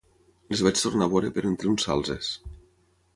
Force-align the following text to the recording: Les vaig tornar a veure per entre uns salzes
Les 0.53 0.61
vaig 0.67 0.79
tornar 0.85 1.07
a 1.09 1.11
veure 1.11 1.29
per 1.35 1.43
entre 1.49 1.69
uns 1.73 1.85
salzes 1.91 2.31